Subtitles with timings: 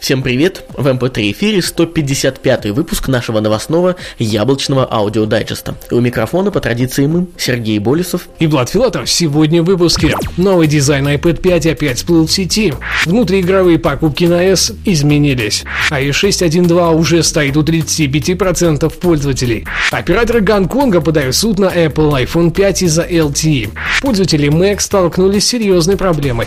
[0.00, 0.64] Всем привет!
[0.78, 5.74] В MP3 эфире 155 выпуск нашего новостного яблочного аудиодайджеста.
[5.90, 9.10] У микрофона по традиции мы, Сергей Болесов и Влад Филатов.
[9.10, 10.14] Сегодня в выпуске.
[10.38, 12.72] Новый дизайн iPad 5 опять всплыл в сети.
[13.04, 15.64] Внутриигровые покупки на S изменились.
[15.90, 19.66] iOS 6.1.2 уже стоит у 35% пользователей.
[19.90, 23.68] Операторы Гонконга подают суд на Apple iPhone 5 из-за LTE.
[24.00, 26.46] Пользователи Mac столкнулись с серьезной проблемой.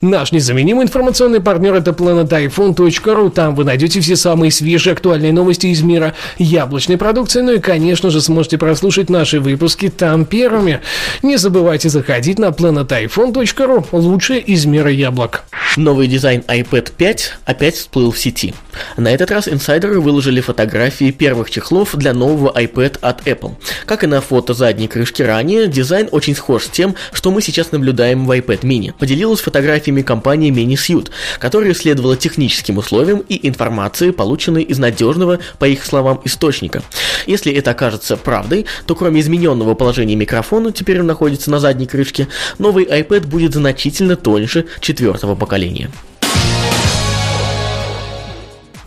[0.00, 3.30] Наш незаменимый информационный партнер это planetiphone.ru.
[3.32, 7.40] Там вы найдете все самые свежие актуальные новости из мира яблочной продукции.
[7.40, 10.82] Ну и, конечно же, сможете прослушать наши выпуски там первыми.
[11.24, 13.86] Не забывайте заходить на planetiphone.ru.
[13.90, 15.42] Лучшее из мира яблок.
[15.76, 18.54] Новый дизайн iPad 5 опять всплыл в сети.
[18.96, 23.56] На этот раз инсайдеры выложили фотографии первых чехлов для нового iPad от Apple.
[23.84, 27.72] Как и на фото задней крышки ранее, дизайн очень схож с тем, что мы сейчас
[27.72, 28.92] наблюдаем в iPad mini.
[28.96, 31.08] Поделилась фотографией фотографиями компании Minisuit,
[31.38, 36.82] которая исследовала техническим условиям и информации, полученной из надежного, по их словам, источника.
[37.26, 42.28] Если это окажется правдой, то кроме измененного положения микрофона, теперь он находится на задней крышке,
[42.58, 45.90] новый iPad будет значительно тоньше четвертого поколения.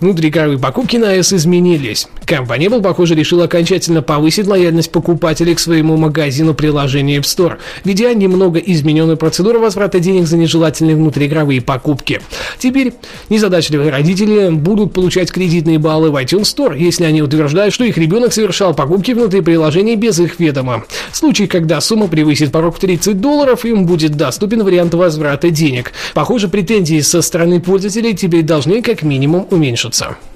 [0.02, 2.08] Внутриигровые покупки на S изменились.
[2.26, 8.12] Компания Apple, похоже, решила окончательно повысить лояльность покупателей к своему магазину приложения App Store, введя
[8.16, 12.20] немного измененную процедуру возврата денег за нежелательные внутриигровые покупки.
[12.58, 12.94] Теперь
[13.30, 18.34] незадачливые родители будут получать кредитные баллы в iTunes Store, если они утверждают, что их ребенок
[18.34, 20.84] совершал покупки внутри приложения без их ведома.
[21.12, 25.92] В случае, когда сумма превысит порог в 30 долларов, им будет доступен вариант возврата денег.
[26.16, 30.16] Похоже, претензии со стороны пользователей теперь должны как минимум уменьшиться episode.
[30.16, 30.31] So.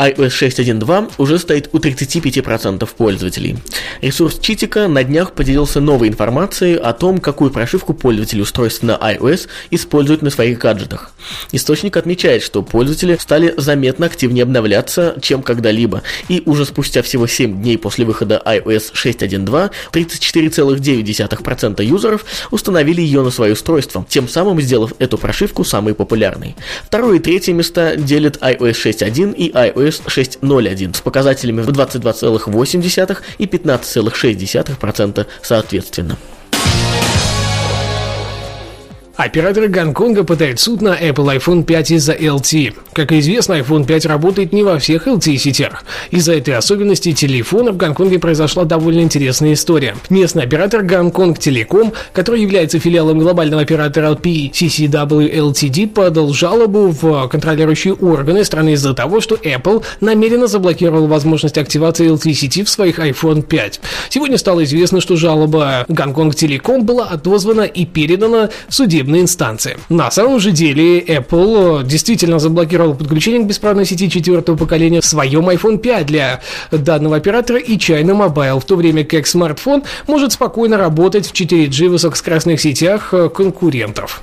[0.00, 3.58] iOS 6.1.2 уже стоит у 35% пользователей.
[4.00, 9.48] Ресурс Читика на днях поделился новой информацией о том, какую прошивку пользователи устройств на iOS
[9.70, 11.12] используют на своих гаджетах.
[11.52, 17.60] Источник отмечает, что пользователи стали заметно активнее обновляться, чем когда-либо, и уже спустя всего 7
[17.60, 24.94] дней после выхода iOS 6.1.2 34,9% юзеров установили ее на свое устройство, тем самым сделав
[24.98, 26.56] эту прошивку самой популярной.
[26.86, 33.18] Второе и третье места делят iOS 6.1 и iOS iOS 6.0.1 с показателями в 22,8
[33.38, 36.16] и 15,6% соответственно.
[39.22, 42.74] Операторы Гонконга подают суд на Apple iPhone 5 из-за LTE.
[42.94, 45.84] Как известно, iPhone 5 работает не во всех LTE-сетях.
[46.10, 49.94] Из-за этой особенности телефона в Гонконге произошла довольно интересная история.
[50.08, 57.92] Местный оператор Гонконг Телеком, который является филиалом глобального оператора PCCW Ltd, подал жалобу в контролирующие
[57.92, 63.80] органы страны из-за того, что Apple намеренно заблокировал возможность активации LTE-сети в своих iPhone 5.
[64.08, 69.78] Сегодня стало известно, что жалоба Гонконг Телеком была отозвана и передана в судебный судебной инстанции.
[69.88, 75.48] На самом же деле Apple действительно заблокировал подключение к бесправной сети четвертого поколения в своем
[75.48, 76.40] iPhone 5 для
[76.70, 81.88] данного оператора и China Mobile, в то время как смартфон может спокойно работать в 4G
[81.88, 84.22] высокоскоростных сетях конкурентов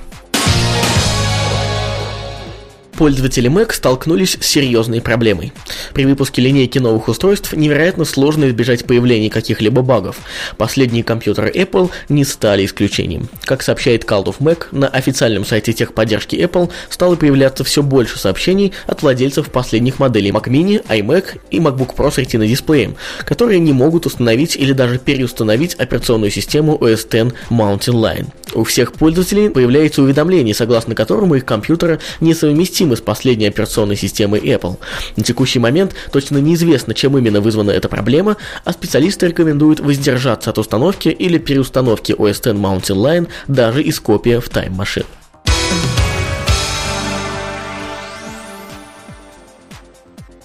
[2.98, 5.52] пользователи Mac столкнулись с серьезной проблемой.
[5.94, 10.16] При выпуске линейки новых устройств невероятно сложно избежать появления каких-либо багов.
[10.56, 13.28] Последние компьютеры Apple не стали исключением.
[13.44, 18.72] Как сообщает Call of Mac, на официальном сайте техподдержки Apple стало появляться все больше сообщений
[18.88, 23.72] от владельцев последних моделей Mac Mini, iMac и MacBook Pro с Retina дисплеем, которые не
[23.72, 28.26] могут установить или даже переустановить операционную систему OS X Mountain Lion.
[28.54, 34.78] У всех пользователей появляется уведомление, согласно которому их компьютеры несовместимы с последней операционной системой Apple.
[35.16, 40.58] На текущий момент точно неизвестно, чем именно вызвана эта проблема, а специалисты рекомендуют воздержаться от
[40.58, 45.06] установки или переустановки OS X Mountain Lion даже из копии в Time Machine.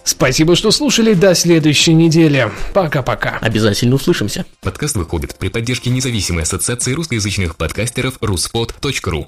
[0.04, 1.13] Спасибо, что слушали.
[1.13, 2.50] До следующей недели.
[2.74, 3.40] Пока-пока.
[3.42, 4.45] Обязательно услышимся.
[4.62, 9.28] Подкаст выходит при поддержке независимой ассоциации русскоязычных подкастеров ruspod.ru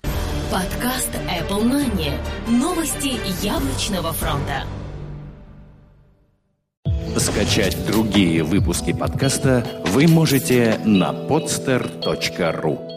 [0.49, 1.09] Подкаст.
[2.85, 4.63] Новости яблочного фронта.
[7.17, 12.94] Скачать другие выпуски подкаста вы можете на podster.ru